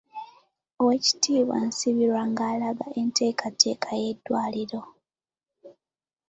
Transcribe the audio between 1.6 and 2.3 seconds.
Nsibirwa